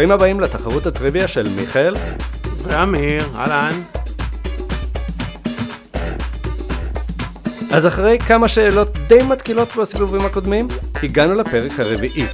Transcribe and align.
ברוכים 0.00 0.14
הבאים 0.14 0.40
לתחרות 0.40 0.86
הטריוויה 0.86 1.28
של 1.28 1.48
מיכאל. 1.56 1.94
ואמיר, 2.62 3.24
אהלן. 3.36 3.72
אז 7.72 7.86
אחרי 7.86 8.18
כמה 8.18 8.48
שאלות 8.48 8.98
די 9.08 9.22
מתקילות 9.22 9.76
בסיבובים 9.76 10.20
הקודמים, 10.20 10.68
הגענו 11.02 11.34
לפרק 11.34 11.80
הרביעי. 11.80 12.26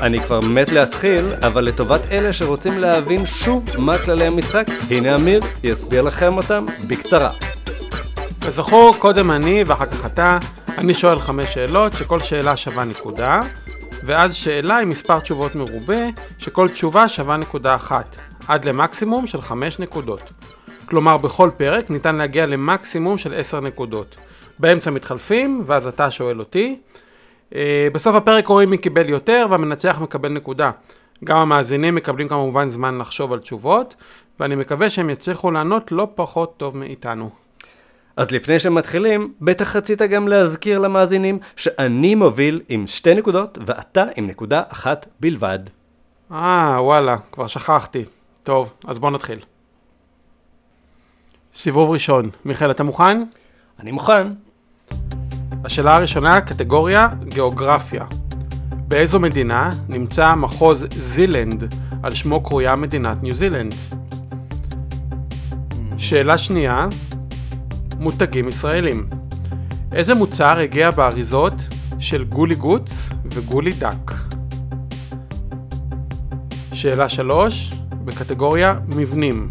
אני 0.00 0.20
כבר 0.20 0.40
מת 0.40 0.72
להתחיל, 0.72 1.24
אבל 1.46 1.64
לטובת 1.64 2.00
אלה 2.10 2.32
שרוצים 2.32 2.78
להבין 2.78 3.26
שוב 3.26 3.64
מה 3.78 3.98
כללי 3.98 4.26
המשחק, 4.26 4.66
הנה 4.90 5.14
אמיר 5.14 5.40
יסביר 5.64 6.02
לכם 6.02 6.36
אותם 6.36 6.64
בקצרה. 6.86 7.30
כזכור, 8.46 8.96
קודם 8.98 9.30
אני 9.30 9.64
ואחר 9.66 9.86
כך 9.86 10.06
אתה. 10.06 10.38
אני 10.78 10.94
שואל 10.94 11.18
חמש 11.18 11.54
שאלות, 11.54 11.92
שכל 11.92 12.20
שאלה 12.20 12.56
שווה 12.56 12.84
נקודה, 12.84 13.40
ואז 14.04 14.34
שאלה 14.34 14.78
עם 14.78 14.90
מספר 14.90 15.20
תשובות 15.20 15.54
מרובה, 15.54 16.06
שכל 16.38 16.68
תשובה 16.68 17.08
שווה 17.08 17.36
נקודה 17.36 17.74
אחת, 17.74 18.16
עד 18.48 18.64
למקסימום 18.64 19.26
של 19.26 19.40
חמש 19.40 19.78
נקודות. 19.78 20.20
כלומר, 20.84 21.16
בכל 21.16 21.50
פרק 21.56 21.90
ניתן 21.90 22.16
להגיע 22.16 22.46
למקסימום 22.46 23.18
של 23.18 23.34
עשר 23.34 23.60
נקודות. 23.60 24.16
באמצע 24.58 24.90
מתחלפים, 24.90 25.62
ואז 25.66 25.86
אתה 25.86 26.10
שואל 26.10 26.38
אותי. 26.38 26.78
אה, 27.54 27.88
בסוף 27.92 28.16
הפרק 28.16 28.46
רואים 28.46 28.70
מי 28.70 28.78
קיבל 28.78 29.08
יותר, 29.08 29.46
והמנצח 29.50 30.00
מקבל 30.00 30.28
נקודה. 30.28 30.70
גם 31.24 31.36
המאזינים 31.36 31.94
מקבלים 31.94 32.28
כמובן 32.28 32.68
זמן 32.68 32.98
לחשוב 32.98 33.32
על 33.32 33.38
תשובות, 33.38 33.94
ואני 34.40 34.54
מקווה 34.54 34.90
שהם 34.90 35.10
יצליחו 35.10 35.50
לענות 35.50 35.92
לא 35.92 36.08
פחות 36.14 36.54
טוב 36.56 36.76
מאיתנו. 36.76 37.41
אז 38.16 38.30
לפני 38.30 38.58
שמתחילים, 38.58 39.32
בטח 39.40 39.76
רצית 39.76 40.02
גם 40.02 40.28
להזכיר 40.28 40.78
למאזינים 40.78 41.38
שאני 41.56 42.14
מוביל 42.14 42.60
עם 42.68 42.86
שתי 42.86 43.14
נקודות 43.14 43.58
ואתה 43.66 44.04
עם 44.16 44.26
נקודה 44.26 44.62
אחת 44.68 45.06
בלבד. 45.20 45.58
אה, 46.32 46.76
וואלה, 46.80 47.16
כבר 47.32 47.46
שכחתי. 47.46 48.04
טוב, 48.42 48.72
אז 48.86 48.98
בוא 48.98 49.10
נתחיל. 49.10 49.38
סיבוב 51.54 51.90
ראשון. 51.90 52.30
מיכאל, 52.44 52.70
אתה 52.70 52.84
מוכן? 52.84 53.22
אני 53.80 53.90
מוכן. 53.92 54.26
השאלה 55.64 55.96
הראשונה, 55.96 56.40
קטגוריה 56.40 57.08
גיאוגרפיה. 57.24 58.04
באיזו 58.88 59.20
מדינה 59.20 59.70
נמצא 59.88 60.34
מחוז 60.34 60.86
זילנד, 60.90 61.74
על 62.02 62.10
שמו 62.10 62.42
קרויה 62.42 62.76
מדינת 62.76 63.22
ניו 63.22 63.34
זילנד? 63.34 63.74
שאלה 65.96 66.38
שנייה, 66.38 66.86
מותגים 67.98 68.48
ישראלים. 68.48 69.08
איזה 69.92 70.14
מוצר 70.14 70.58
הגיע 70.58 70.90
באריזות 70.90 71.54
של 71.98 72.24
גולי 72.24 72.54
גוץ 72.54 73.08
וגולי 73.32 73.72
דק? 73.72 74.12
שאלה 76.72 77.08
שלוש, 77.08 77.72
בקטגוריה 78.04 78.78
מבנים. 78.96 79.48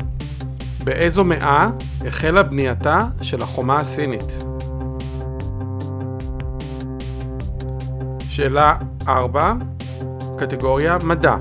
באיזו 0.83 1.23
מאה 1.23 1.69
החלה 2.07 2.43
בנייתה 2.43 3.07
של 3.21 3.41
החומה 3.41 3.77
הסינית? 3.79 4.43
שאלה 8.29 8.75
4, 9.07 9.53
קטגוריה 10.37 10.97
מדע. 11.03 11.35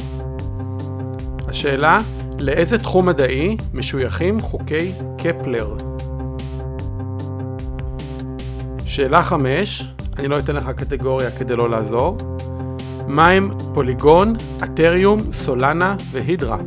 השאלה, 1.48 1.98
לאיזה 2.40 2.78
תחום 2.78 3.06
מדעי 3.06 3.56
משויכים 3.74 4.40
חוקי 4.40 4.92
קפלר? 5.18 5.89
שאלה 9.00 9.22
5, 9.22 9.82
אני 10.18 10.28
לא 10.28 10.38
אתן 10.38 10.56
לך 10.56 10.68
קטגוריה 10.68 11.30
כדי 11.30 11.56
לא 11.56 11.70
לעזור. 11.70 12.16
מהם 13.06 13.50
פוליגון, 13.74 14.34
אתריום, 14.64 15.32
סולנה 15.32 15.96
והידרה? 16.12 16.58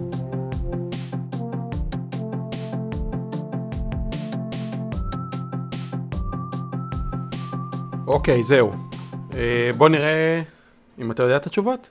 אוקיי, 8.08 8.44
זהו. 8.44 8.74
אה, 9.34 9.70
בוא 9.78 9.90
נראה 9.90 10.42
אם 11.00 11.12
אתה 11.12 11.24
יודע 11.24 11.36
את 11.36 11.46
התשובות. 11.46 11.90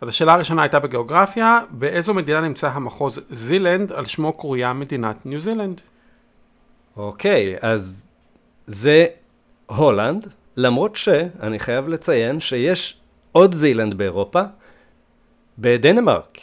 אז 0.00 0.08
השאלה 0.08 0.34
הראשונה 0.34 0.62
הייתה 0.62 0.78
בגיאוגרפיה, 0.78 1.60
באיזו 1.70 2.14
מדינה 2.14 2.40
נמצא 2.40 2.68
המחוז 2.68 3.20
זילנד, 3.30 3.92
על 3.92 4.06
שמו 4.06 4.32
קרויה 4.32 4.72
מדינת 4.72 5.26
ניו 5.26 5.40
זילנד? 5.40 5.80
אוקיי, 6.96 7.56
אז 7.60 8.06
זה 8.66 9.06
הולנד, 9.76 10.28
למרות 10.56 10.96
שאני 10.96 11.58
חייב 11.58 11.88
לציין 11.88 12.40
שיש 12.40 13.00
עוד 13.32 13.54
זילנד 13.54 13.94
באירופה, 13.94 14.42
בדנמרק. 15.58 16.38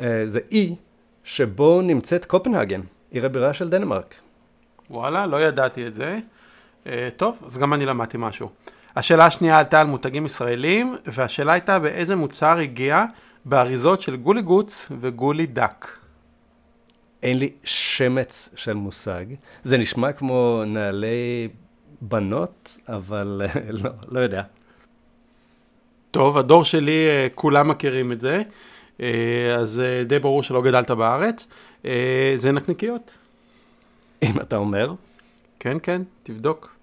אה, 0.00 0.22
זה 0.26 0.40
אי 0.52 0.74
שבו 1.24 1.82
נמצאת 1.82 2.24
קופנהגן, 2.24 2.80
עיר 3.10 3.26
הבירה 3.26 3.54
של 3.54 3.70
דנמרק. 3.70 4.14
וואלה, 4.90 5.26
לא 5.26 5.42
ידעתי 5.42 5.86
את 5.86 5.94
זה. 5.94 6.18
אה, 6.86 7.08
טוב, 7.16 7.42
אז 7.46 7.58
גם 7.58 7.74
אני 7.74 7.86
למדתי 7.86 8.16
משהו. 8.20 8.50
השאלה 8.96 9.26
השנייה 9.26 9.58
עלתה 9.58 9.80
על 9.80 9.86
מותגים 9.86 10.24
ישראלים, 10.24 10.96
והשאלה 11.06 11.52
הייתה 11.52 11.78
באיזה 11.78 12.16
מוצר 12.16 12.58
הגיע 12.58 13.04
באריזות 13.44 14.00
של 14.00 14.16
גולי 14.16 14.42
גוץ 14.42 14.92
וגולי 15.00 15.46
דק. 15.46 15.88
אין 17.22 17.38
לי 17.38 17.52
שמץ 17.64 18.48
של 18.56 18.72
מושג. 18.72 19.24
זה 19.64 19.78
נשמע 19.78 20.12
כמו 20.12 20.62
נעלי 20.66 21.48
בנות, 22.08 22.78
אבל 22.88 23.42
לא, 23.82 23.90
לא 24.08 24.20
יודע. 24.20 24.42
טוב, 26.10 26.38
הדור 26.38 26.64
שלי, 26.64 27.06
אה, 27.06 27.26
כולם 27.34 27.68
מכירים 27.68 28.12
את 28.12 28.20
זה, 28.20 28.42
אה, 29.00 29.54
אז 29.58 29.80
אה, 29.80 30.04
די 30.04 30.18
ברור 30.18 30.42
שלא 30.42 30.62
גדלת 30.62 30.90
בארץ. 30.90 31.46
זה 32.36 32.52
נקניקיות. 32.52 33.18
אם 34.22 34.40
אתה 34.40 34.56
אומר. 34.56 34.92
כן, 35.60 35.76
כן, 35.82 36.02
תבדוק. 36.22 36.76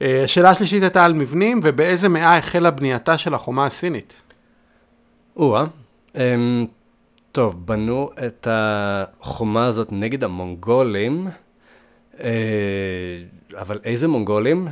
השאלה 0.00 0.50
השלישית 0.50 0.82
הייתה 0.82 1.04
על 1.04 1.12
מבנים, 1.12 1.60
ובאיזה 1.62 2.08
מאה 2.08 2.36
החלה 2.36 2.70
בנייתה 2.70 3.18
של 3.18 3.34
החומה 3.34 3.66
הסינית? 3.66 4.22
או-אה. 5.36 5.64
אמ, 6.14 6.66
טוב, 7.32 7.66
בנו 7.66 8.10
את 8.26 8.48
החומה 8.50 9.66
הזאת 9.66 9.88
נגד 9.92 10.24
המונגולים, 10.24 11.28
אבל 13.54 13.78
איזה 13.84 14.08
מונגולים? 14.08 14.68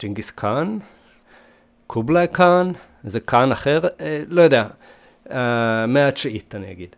ג'ינגיס 0.00 0.30
קאן? 0.30 0.78
קובלאי 1.86 2.26
קאן? 2.32 2.72
איזה 3.04 3.20
קאן 3.20 3.52
אחר? 3.52 3.80
אה, 4.00 4.22
לא 4.28 4.42
יודע. 4.42 4.66
המאה 5.30 6.08
התשיעית, 6.08 6.54
אני 6.54 6.72
אגיד. 6.72 6.96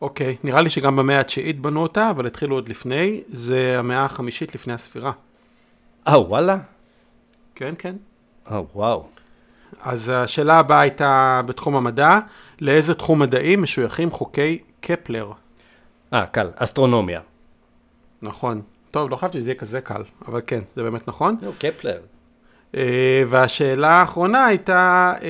אוקיי, 0.00 0.36
נראה 0.44 0.60
לי 0.60 0.70
שגם 0.70 0.96
במאה 0.96 1.20
התשיעית 1.20 1.60
בנו 1.60 1.82
אותה, 1.82 2.10
אבל 2.10 2.26
התחילו 2.26 2.56
עוד 2.56 2.68
לפני, 2.68 3.20
זה 3.28 3.78
המאה 3.78 4.04
החמישית 4.04 4.54
לפני 4.54 4.72
הספירה. 4.72 5.12
אה, 6.08 6.20
וואלה? 6.20 6.58
כן, 7.54 7.74
כן. 7.78 7.96
אה, 8.50 8.60
וואו. 8.74 9.06
אז 9.82 10.12
השאלה 10.14 10.58
הבאה 10.58 10.80
הייתה 10.80 11.40
בתחום 11.46 11.76
המדע, 11.76 12.18
לאיזה 12.60 12.94
תחום 12.94 13.18
מדעי 13.18 13.56
משויכים 13.56 14.10
חוקי 14.10 14.58
קפלר? 14.80 15.32
אה, 16.12 16.26
קל, 16.26 16.50
אסטרונומיה. 16.56 17.20
נכון. 18.22 18.62
טוב, 18.90 19.10
לא 19.10 19.16
חשבתי 19.16 19.38
שזה 19.38 19.50
יהיה 19.50 19.58
כזה 19.58 19.80
קל, 19.80 20.02
אבל 20.28 20.40
כן, 20.46 20.60
זה 20.74 20.82
באמת 20.82 21.08
נכון. 21.08 21.36
נו, 21.42 21.52
קפלר. 21.58 22.00
Uh, 22.72 22.76
והשאלה 23.28 23.88
האחרונה 23.88 24.46
הייתה, 24.46 25.12
uh, 25.18 25.22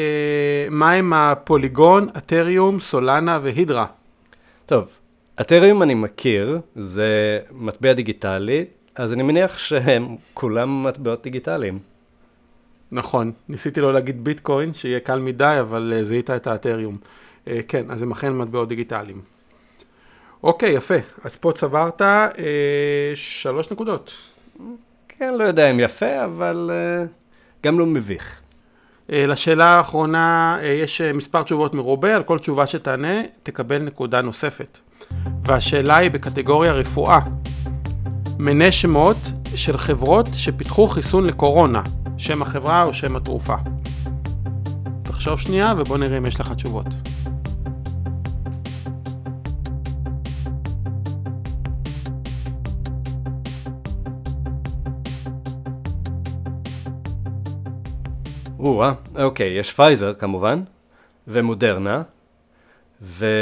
מהם 0.71 1.13
הפוליגון, 1.13 2.09
אתריום, 2.17 2.81
סולנה 2.81 3.39
והידרה? 3.43 3.87
טוב, 4.67 4.85
אתריום 5.41 5.83
אני 5.83 5.95
מכיר, 5.95 6.61
זה 6.77 7.39
מטבע 7.53 7.93
דיגיטלי, 7.93 8.65
אז 8.95 9.13
אני 9.13 9.23
מניח 9.23 9.59
שהם 9.59 10.17
כולם 10.35 10.83
מטבעות 10.83 11.23
דיגיטליים. 11.23 11.79
נכון, 12.93 13.33
ניסיתי 13.49 13.81
לא 13.81 13.93
להגיד 13.93 14.25
ביטקוין, 14.25 14.73
שיהיה 14.73 15.01
קל 15.01 15.19
מדי, 15.19 15.57
אבל 15.61 15.93
uh, 16.01 16.03
זיהית 16.03 16.31
את 16.31 16.47
האתריום. 16.47 16.97
כן, 17.69 17.91
אז 17.91 18.03
הם 18.03 18.13
אכן 18.13 18.33
מטבעות 18.33 18.69
דיגיטליים. 18.69 19.21
אוקיי, 20.43 20.73
יפה. 20.73 20.95
אז 21.25 21.37
פה 21.37 21.53
צברת 21.53 22.03
אה, 22.03 22.29
שלוש 23.15 23.71
נקודות. 23.71 24.13
כן, 25.09 25.35
לא 25.35 25.45
יודע 25.45 25.71
אם 25.71 25.81
יפה, 25.81 26.25
אבל 26.25 26.71
אה, 26.73 27.07
גם 27.65 27.79
לא 27.79 27.87
מביך. 27.87 28.41
אה, 29.13 29.27
לשאלה 29.27 29.65
האחרונה 29.65 30.59
אה, 30.63 30.69
יש 30.69 31.01
אה, 31.01 31.13
מספר 31.13 31.43
תשובות 31.43 31.75
מרובה, 31.75 32.17
על 32.17 32.23
כל 32.23 32.39
תשובה 32.39 32.67
שתענה 32.67 33.23
תקבל 33.43 33.79
נקודה 33.79 34.21
נוספת. 34.21 34.79
והשאלה 35.45 35.97
היא 35.97 36.11
בקטגוריה 36.11 36.73
רפואה. 36.73 37.19
מנה 38.39 38.73
שמות 38.73 39.17
של 39.55 39.79
חברות 39.79 40.27
שפיתחו 40.35 40.89
חיסון 40.89 41.27
לקורונה, 41.27 41.83
שם 42.19 42.43
החברה 42.43 42.83
או 42.83 42.95
שם 42.95 43.17
התרופה. 43.17 43.55
תחשוב 45.03 45.41
שנייה 45.41 45.75
ובוא 45.79 45.99
נראה 45.99 46.19
אם 46.19 46.27
יש 46.27 46.41
לך 46.41 46.53
תשובות. 46.53 46.87
או-אה, 58.61 58.93
אוקיי, 59.25 59.59
יש 59.59 59.73
פייזר 59.73 60.15
כמובן, 60.15 60.63
ומודרנה, 61.29 62.03
ויש 63.03 63.33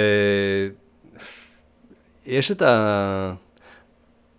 את 2.51 2.63
ה... 2.63 3.33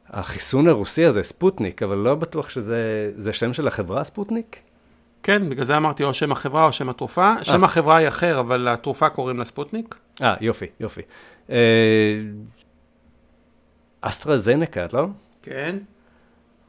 החיסון 0.09 0.67
הרוסי 0.67 1.05
הזה, 1.05 1.23
ספוטניק, 1.23 1.83
אבל 1.83 1.97
לא 1.97 2.15
בטוח 2.15 2.49
שזה 2.49 3.11
זה 3.17 3.33
שם 3.33 3.53
של 3.53 3.67
החברה, 3.67 4.03
ספוטניק? 4.03 4.59
כן, 5.23 5.49
בגלל 5.49 5.65
זה 5.65 5.77
אמרתי 5.77 6.03
או 6.03 6.13
שם 6.13 6.31
החברה 6.31 6.65
או 6.65 6.73
שם 6.73 6.89
התרופה. 6.89 7.33
שם 7.43 7.63
החברה 7.63 7.97
היא 7.97 8.07
אחר, 8.07 8.39
אבל 8.39 8.67
התרופה 8.67 9.09
קוראים 9.09 9.39
לה 9.39 9.45
ספוטניק. 9.45 9.95
אה, 10.23 10.35
יופי, 10.41 10.65
יופי. 10.79 11.01
אה, 11.49 11.55
אסטרזנקה, 14.01 14.85
לא? 14.93 15.07
כן. 15.43 15.77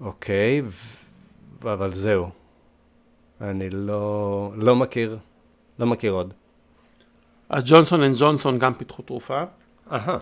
אוקיי, 0.00 0.62
ו... 0.64 1.72
אבל 1.72 1.90
זהו. 1.90 2.39
אני 3.40 3.70
לא, 3.70 4.52
לא 4.56 4.76
מכיר, 4.76 5.18
לא 5.78 5.86
מכיר 5.86 6.12
עוד. 6.12 6.34
אז 7.48 7.62
ג'ונסון 7.66 8.02
אנד 8.02 8.16
ג'ונסון 8.18 8.58
גם 8.58 8.74
פיתחו 8.74 9.02
תרופה. 9.02 9.42
אהה. 9.92 10.18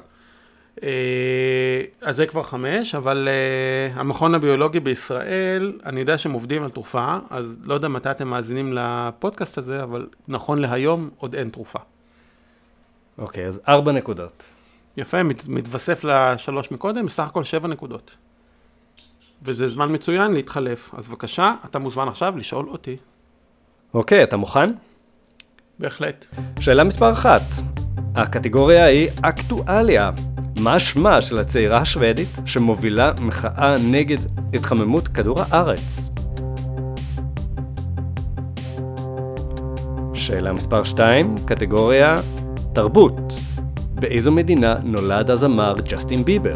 אה, 0.82 1.82
אז 2.00 2.16
זה 2.16 2.26
כבר 2.26 2.42
חמש, 2.42 2.94
אבל 2.94 3.28
uh, 3.28 3.98
המכון 3.98 4.34
הביולוגי 4.34 4.80
בישראל, 4.80 5.78
אני 5.86 6.00
יודע 6.00 6.18
שהם 6.18 6.32
עובדים 6.32 6.62
על 6.62 6.70
תרופה, 6.70 7.18
אז 7.30 7.58
לא 7.64 7.74
יודע 7.74 7.88
מתי 7.88 8.10
אתם 8.10 8.28
מאזינים 8.28 8.72
לפודקאסט 8.72 9.58
הזה, 9.58 9.82
אבל 9.82 10.06
נכון 10.28 10.58
להיום 10.58 11.10
עוד 11.16 11.34
אין 11.34 11.48
תרופה. 11.48 11.78
אוקיי, 13.18 13.46
אז 13.46 13.60
ארבע 13.68 13.92
נקודות. 13.92 14.44
יפה, 14.96 15.22
מת, 15.22 15.48
מתווסף 15.48 16.04
לשלוש 16.04 16.70
מקודם, 16.70 17.06
בסך 17.06 17.26
הכל 17.26 17.44
שבע 17.44 17.68
נקודות. 17.68 18.16
וזה 19.43 19.67
זמן 19.67 19.94
מצוין 19.94 20.32
להתחלף. 20.32 20.90
אז 20.94 21.08
בבקשה, 21.08 21.55
אתה 21.64 21.79
מוזמן 21.79 22.08
עכשיו 22.08 22.37
לשאול 22.37 22.69
אותי. 22.69 22.96
אוקיי, 23.94 24.23
אתה 24.23 24.37
מוכן? 24.37 24.73
בהחלט. 25.79 26.26
שאלה 26.61 26.85
מספר 26.85 27.12
אחת. 27.12 27.43
הקטגוריה 28.14 28.85
היא 28.85 29.08
אקטואליה. 29.23 30.11
מה 30.61 30.81
שמה 30.81 31.23
של 31.23 31.38
הצעירה 31.38 31.79
השוודית 31.79 32.29
שמובילה 32.46 33.12
מחאה 33.20 33.76
נגד 33.90 34.19
התחממות 34.55 35.08
כדור 35.08 35.37
הארץ? 35.40 36.11
שאלה 40.14 40.52
מספר 40.52 40.85
2, 40.85 41.35
קטגוריה 41.46 42.14
תרבות. 42.75 43.32
באיזו 43.94 44.32
מדינה 44.32 44.75
נולד 44.82 45.31
הזמר 45.31 45.75
ג'סטין 45.88 46.25
ביבר? 46.25 46.55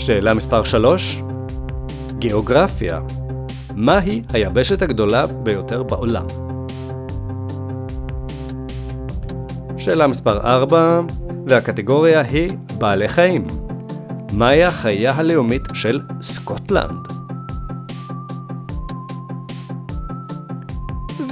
שאלה 0.00 0.34
מספר 0.34 0.64
3, 0.64 1.22
גיאוגרפיה. 2.18 3.00
מהי 3.74 4.22
היבשת 4.32 4.82
הגדולה 4.82 5.26
ביותר 5.26 5.82
בעולם? 5.82 6.26
שאלה 9.78 10.06
מספר 10.06 10.40
4, 10.40 11.00
והקטגוריה 11.48 12.20
היא 12.20 12.48
בעלי 12.78 13.08
חיים. 13.08 13.46
מהי 14.32 14.64
החיה 14.64 15.12
הלאומית 15.12 15.62
של 15.74 16.00
סקוטלנד? 16.22 17.08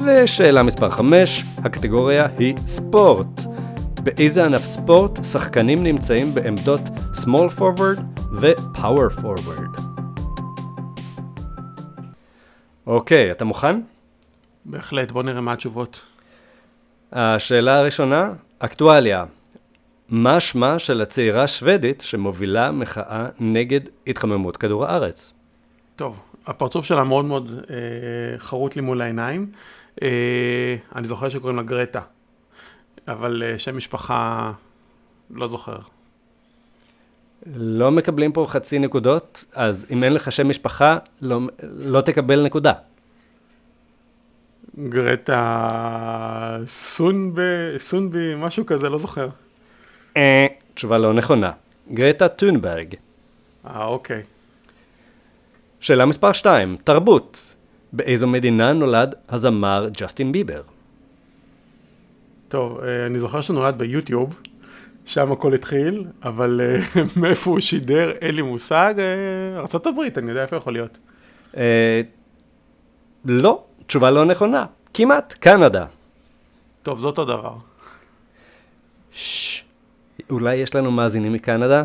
ושאלה 0.05 0.63
מספר 0.63 0.91
5, 0.91 1.45
הקטגוריה 1.59 2.27
היא 2.39 2.55
ספורט. 2.67 3.41
באיזה 4.03 4.45
ענף 4.45 4.65
ספורט 4.65 5.25
שחקנים 5.25 5.83
נמצאים 5.83 6.35
בעמדות 6.35 6.81
small 7.15 7.59
forward 7.59 8.18
ו-power 8.33 9.21
forward? 9.21 9.81
אוקיי, 12.87 13.31
אתה 13.31 13.45
מוכן? 13.45 13.81
בהחלט, 14.65 15.11
בוא 15.11 15.23
נראה 15.23 15.41
מה 15.41 15.53
התשובות. 15.53 16.05
השאלה 17.13 17.79
הראשונה, 17.79 18.33
אקטואליה. 18.59 19.25
מה 20.09 20.41
שמה 20.41 20.79
של 20.79 21.01
הצעירה 21.01 21.43
השוודית 21.43 22.01
שמובילה 22.01 22.71
מחאה 22.71 23.27
נגד 23.41 23.81
התחממות 24.07 24.57
כדור 24.57 24.87
הארץ? 24.87 25.33
טוב, 25.97 26.21
הפרצוף 26.47 26.85
שלה 26.85 27.05
מאוד 27.05 27.25
מאוד 27.25 27.53
אה, 27.71 28.39
חרוט 28.39 28.77
לי 28.77 28.83
מול 28.83 29.03
העיניים. 29.03 29.51
אה, 30.03 30.77
אני 30.95 31.07
זוכר 31.07 31.29
שקוראים 31.29 31.57
לה 31.57 31.63
גרטה, 31.63 32.01
אבל 33.09 33.43
אה, 33.47 33.59
שם 33.59 33.77
משפחה 33.77 34.53
לא 35.31 35.47
זוכר. 35.47 35.79
לא 37.55 37.91
מקבלים 37.91 38.33
פה 38.33 38.47
חצי 38.49 38.79
נקודות, 38.79 39.45
אז 39.55 39.87
אם 39.91 40.05
אין 40.05 40.13
לך 40.13 40.33
שם 40.33 40.49
משפחה, 40.49 40.99
לא, 41.23 41.41
לא 41.79 42.01
תקבל 42.01 42.45
נקודה. 42.45 42.73
גרטה 44.89 46.59
סונבי, 46.65 47.79
סונבי, 47.79 48.35
משהו 48.37 48.67
כזה, 48.67 48.89
לא 48.89 48.99
זוכר. 48.99 49.29
אה, 50.17 50.47
תשובה 50.75 50.99
לא 50.99 51.13
נכונה. 51.13 51.53
גרטה 51.93 52.29
טונברג. 52.29 52.95
אה, 53.67 53.85
אוקיי. 53.85 54.23
שאלה 55.81 56.07
מספר 56.07 56.33
2, 56.33 56.77
תרבות. 56.85 57.55
באיזו 57.93 58.27
מדינה 58.27 58.73
נולד 58.73 59.15
הזמר 59.29 59.89
ג'סטין 59.93 60.33
ביבר? 60.33 60.63
טוב, 62.49 62.81
אה, 62.81 63.07
אני 63.07 63.19
זוכר 63.19 63.41
שנולד 63.41 63.79
ביוטיוב, 63.79 64.41
שם 65.09 65.33
הכל 65.33 65.55
התחיל, 65.55 66.05
אבל 66.23 66.61
אה, 66.61 66.81
מאיפה 67.21 67.51
הוא 67.51 67.61
שידר, 67.61 68.11
אין 68.11 68.35
לי 68.35 68.43
מושג. 68.43 68.95
אה, 68.99 69.61
ארה"ב, 69.61 70.19
אני 70.19 70.31
יודע 70.31 70.43
איפה 70.43 70.57
יכול 70.57 70.73
להיות. 70.73 70.99
אה, 71.57 72.01
לא, 73.25 73.65
תשובה 73.87 74.11
לא 74.11 74.25
נכונה. 74.25 74.67
כמעט, 74.95 75.33
קנדה. 75.41 75.85
טוב, 76.83 77.01
זה 77.01 77.07
אותו 77.07 77.25
דבר. 77.25 77.55
ששש, 79.13 79.65
אולי 80.31 80.57
יש 80.57 80.75
לנו 80.75 80.91
מאזינים 80.91 81.33
מקנדה? 81.33 81.83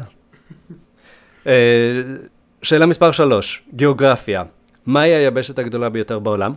שאלה 2.64 2.86
מספר 2.86 3.12
3, 3.12 3.62
גיאוגרפיה. 3.74 4.44
מהי 4.86 5.10
היבשת 5.10 5.60
הגדולה 5.60 5.90
ביותר 5.90 6.20
בעולם? 6.20 6.54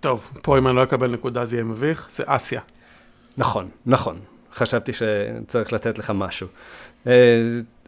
טוב, 0.00 0.30
פה 0.42 0.58
אם 0.58 0.66
אני 0.66 0.76
לא 0.76 0.82
אקבל 0.82 1.10
נקודה 1.10 1.44
זה 1.44 1.56
יהיה 1.56 1.64
מביך, 1.64 2.08
זה 2.12 2.22
אסיה. 2.26 2.60
נכון, 3.36 3.68
נכון. 3.86 4.18
חשבתי 4.54 4.92
שצריך 4.92 5.72
לתת 5.72 5.98
לך 5.98 6.12
משהו. 6.14 6.48
אה, 7.06 7.12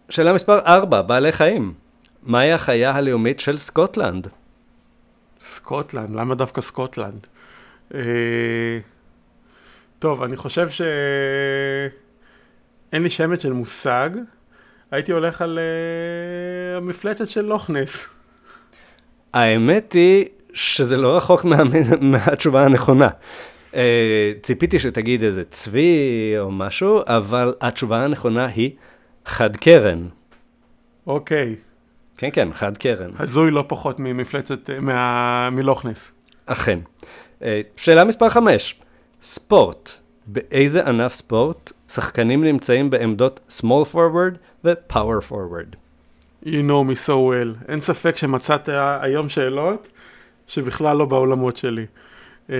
שאלה 0.08 0.32
מספר 0.32 0.58
4, 0.58 1.02
בעלי 1.02 1.32
חיים. 1.32 1.74
מהי 2.22 2.52
החיה 2.52 2.90
הלאומית 2.90 3.40
של 3.40 3.58
סקוטלנד? 3.58 4.28
סקוטלנד, 5.40 6.16
למה 6.16 6.34
דווקא 6.34 6.60
סקוטלנד? 6.60 7.26
אה, 7.94 8.00
טוב, 9.98 10.22
אני 10.22 10.36
חושב 10.36 10.68
ש... 10.68 10.82
אין 12.92 13.02
לי 13.02 13.10
שמץ 13.10 13.42
של 13.42 13.52
מושג. 13.52 14.10
הייתי 14.90 15.12
הולך 15.12 15.42
על 15.42 15.58
אה, 15.58 16.76
המפלצת 16.76 17.28
של 17.28 17.44
לוכנס. 17.44 18.08
האמת 19.34 19.92
היא 19.92 20.26
שזה 20.54 20.96
לא 20.96 21.16
רחוק 21.16 21.44
מה, 21.44 21.56
מהתשובה 22.00 22.64
הנכונה. 22.64 23.08
Uh, 23.72 23.74
ציפיתי 24.42 24.78
שתגיד 24.80 25.22
איזה 25.22 25.44
צבי 25.44 26.34
או 26.38 26.50
משהו, 26.50 27.00
אבל 27.06 27.54
התשובה 27.60 28.04
הנכונה 28.04 28.46
היא 28.46 28.70
חד 29.26 29.56
קרן. 29.56 30.08
אוקיי, 31.06 31.56
כן, 32.16 32.28
כן, 32.32 32.48
חד 32.52 32.76
קרן. 32.76 33.10
הזוי 33.18 33.50
לא 33.50 33.64
פחות 33.68 34.00
ממפלצת, 34.00 34.70
אה, 34.70 34.80
מה... 34.80 35.50
מלוכנס. 35.52 36.12
אכן. 36.46 36.78
Uh, 37.40 37.44
שאלה 37.76 38.04
מספר 38.04 38.28
5, 38.28 38.80
ספורט. 39.22 40.02
באיזה 40.26 40.88
ענף 40.88 41.14
ספורט 41.14 41.72
שחקנים 41.88 42.44
נמצאים 42.44 42.90
בעמדות 42.90 43.40
small 43.60 43.94
forward 43.94 44.36
ו-power 44.64 45.30
forward? 45.30 45.76
You 46.44 46.62
know 46.68 46.82
me 46.90 47.06
so 47.06 47.10
well. 47.10 47.68
אין 47.68 47.80
ספק 47.80 48.16
שמצאת 48.16 48.68
היום 49.00 49.28
שאלות 49.28 49.88
שבכלל 50.46 50.96
לא 50.96 51.04
בעולמות 51.04 51.56
שלי. 51.56 51.86
אה, 52.50 52.56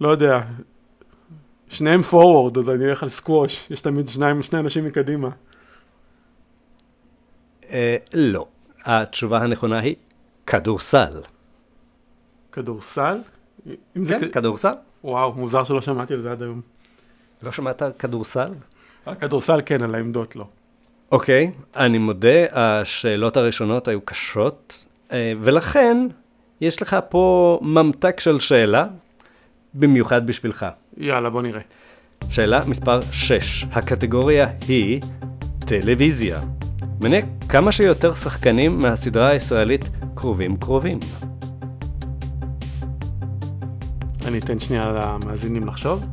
לא 0.00 0.08
יודע, 0.08 0.40
שניהם 1.68 2.00
forward, 2.00 2.58
אז 2.58 2.70
אני 2.70 2.84
אלך 2.84 3.02
על 3.02 3.08
סקווש. 3.08 3.66
יש 3.70 3.80
תמיד 3.80 4.08
שניים, 4.08 4.42
שני 4.42 4.58
אנשים 4.58 4.84
מקדימה. 4.84 5.28
Uh, 7.62 7.66
לא. 8.14 8.46
התשובה 8.84 9.38
הנכונה 9.38 9.78
היא 9.78 9.94
כדורסל. 10.46 11.20
כדורסל? 12.52 13.18
זה 13.94 14.14
כן, 14.20 14.28
כ- 14.28 14.34
כדורסל? 14.34 14.72
וואו, 15.04 15.32
מוזר 15.32 15.64
שלא 15.64 15.80
שמעתי 15.80 16.14
על 16.14 16.20
זה 16.20 16.32
עד 16.32 16.42
היום. 16.42 16.60
לא 17.42 17.52
שמעת 17.52 17.82
כדורסל? 17.98 18.52
הכדורסל 19.06 19.60
כן, 19.66 19.82
על 19.82 19.94
העמדות 19.94 20.36
לא. 20.36 20.46
אוקיי, 21.12 21.50
אני 21.76 21.98
מודה, 21.98 22.44
השאלות 22.52 23.36
הראשונות 23.36 23.88
היו 23.88 24.00
קשות, 24.00 24.86
אה, 25.12 25.32
ולכן 25.40 26.06
יש 26.60 26.82
לך 26.82 26.96
פה 27.08 27.58
ממתק 27.62 28.20
של 28.20 28.40
שאלה, 28.40 28.86
במיוחד 29.78 30.26
בשבילך. 30.26 30.66
יאללה, 30.96 31.30
בוא 31.30 31.42
נראה. 31.42 31.60
שאלה 32.30 32.60
מספר 32.66 33.00
6, 33.12 33.64
הקטגוריה 33.72 34.46
היא 34.68 35.00
טלוויזיה. 35.58 36.40
מנה 37.00 37.16
כמה 37.48 37.72
שיותר 37.72 38.14
שחקנים 38.14 38.78
מהסדרה 38.78 39.28
הישראלית 39.28 39.84
קרובים 40.14 40.56
קרובים. 40.56 40.98
אני 44.26 44.38
אתן 44.38 44.58
שנייה 44.58 44.92
למאזינים 44.92 45.66
לחשוב. 45.66 46.04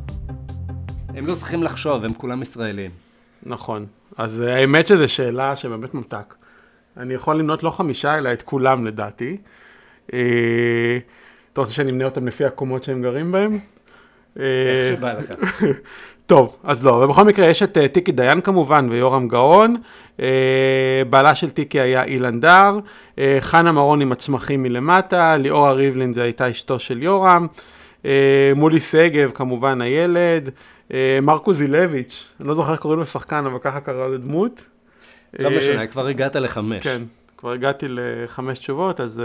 הם 1.10 1.26
לא 1.26 1.36
צריכים 1.36 1.64
לחשוב, 1.64 2.06
הם 2.06 2.14
כולם 2.14 2.42
ישראלים. 2.42 2.92
נכון. 3.44 3.86
אז 4.18 4.42
אה, 4.42 4.56
האמת 4.56 4.88
שזו 4.88 5.08
שאלה 5.08 5.56
שבאמת 5.56 5.94
ממתק. 5.94 6.36
אני 6.98 7.14
יכול 7.14 7.36
למנות 7.36 7.64
לא 7.64 7.70
חמישה, 7.70 8.18
אלא 8.18 8.34
את 8.34 8.42
כולם 8.42 8.86
לדעתי. 8.86 9.38
אה, 11.54 11.56
אתה 11.56 11.62
רוצה 11.62 11.74
שאני 11.74 11.92
אמנה 11.92 12.06
אותם 12.06 12.28
לפי 12.28 12.46
הקומות 12.46 12.84
שהם 12.84 13.02
גרים 13.02 13.32
בהם? 13.32 13.60
איך 14.36 14.98
שבא 14.98 15.14
לך. 15.14 15.32
טוב, 16.26 16.58
אז 16.64 16.86
לא, 16.86 16.92
ובכל 16.92 17.24
מקרה 17.24 17.46
יש 17.46 17.64
את 17.64 17.78
אה, 17.78 17.88
טיקי 17.88 18.12
דיין 18.12 18.42
כמובן 18.42 18.88
ויורם 18.90 19.28
גאון, 19.28 19.76
אה, 20.20 21.02
בעלה 21.10 21.36
של 21.36 21.50
טיקי 21.50 21.80
היה 21.80 22.04
אילן 22.04 22.40
דר, 22.40 22.80
אה, 23.20 23.38
חנה 23.40 23.72
מרון 23.72 24.02
עם 24.02 24.12
הצמחים 24.12 24.64
מלמטה, 24.64 25.38
ליאורה 25.38 25.72
ריבלין 25.72 26.14
זה 26.14 26.24
הייתה 26.24 26.52
אשתו 26.52 26.80
של 26.80 27.04
יורם, 27.04 27.48
אה, 28.06 28.52
מולי 28.56 28.80
שגב 28.80 29.32
כמובן 29.34 29.82
הילד, 29.82 30.50
אה, 30.94 31.20
מרקו 31.22 31.54
זילביץ', 31.54 32.24
אני 32.40 32.48
לא 32.48 32.56
זוכר 32.56 32.72
איך 32.72 32.80
קוראים 32.80 33.00
לשחקן 33.00 33.46
אבל 33.46 33.60
ככה 33.62 33.80
קרא 33.80 34.08
לדמות. 34.08 34.66
לא 35.40 35.50
אה, 35.50 35.58
משנה, 35.58 35.88
כבר 35.88 36.08
הגעת 36.08 36.36
לחמש. 36.36 36.84
כן, 36.84 37.02
כבר 37.38 37.52
הגעתי 37.52 37.86
לחמש 37.90 38.60
תשובות, 38.60 39.00
אז 39.00 39.22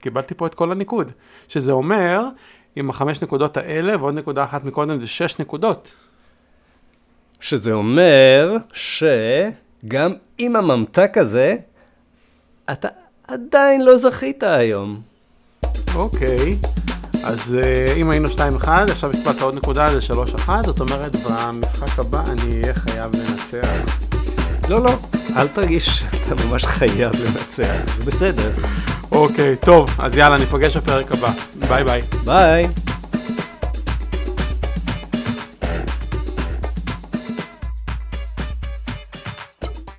קיבלתי 0.00 0.34
פה 0.34 0.46
את 0.46 0.54
כל 0.54 0.72
הניקוד. 0.72 1.12
שזה 1.48 1.72
אומר, 1.72 2.22
עם 2.76 2.90
החמש 2.90 3.22
נקודות 3.22 3.56
האלה, 3.56 3.96
ועוד 3.96 4.14
נקודה 4.14 4.44
אחת 4.44 4.64
מקודם 4.64 5.00
זה 5.00 5.06
שש 5.06 5.38
נקודות. 5.38 5.92
שזה 7.40 7.72
אומר 7.72 8.56
שגם 8.72 10.12
עם 10.38 10.56
הממתק 10.56 11.12
הזה, 11.16 11.56
אתה 12.72 12.88
עדיין 13.28 13.84
לא 13.84 13.96
זכית 13.96 14.42
היום. 14.42 15.00
אוקיי, 15.94 16.56
אז 17.24 17.56
uh, 17.62 17.96
אם 17.96 18.10
היינו 18.10 18.30
שתיים 18.30 18.56
אחד, 18.56 18.86
עכשיו 18.90 19.10
קיבלת 19.10 19.40
עוד 19.40 19.54
נקודה, 19.54 19.88
זה 19.88 20.02
שלוש 20.02 20.34
אחת, 20.34 20.64
זאת 20.64 20.80
אומרת, 20.80 21.16
במשחק 21.16 21.98
הבא 21.98 22.22
אני 22.32 22.62
אהיה 22.62 22.74
חייב 22.74 23.12
לנצח. 23.14 23.96
לא, 24.68 24.84
לא, 24.84 24.90
אל 25.36 25.48
תרגיש 25.48 25.86
שאתה 25.86 26.44
ממש 26.44 26.64
חייב 26.64 27.12
לנצח, 27.24 27.96
זה 27.96 28.04
בסדר. 28.04 28.50
אוקיי, 29.16 29.56
טוב, 29.56 29.90
אז 29.98 30.16
יאללה, 30.16 30.36
ניפגש 30.38 30.76
בפרק 30.76 31.12
הבא. 31.12 31.30
ביי 31.68 31.84
ביי. 31.84 32.02
ביי. 32.24 32.85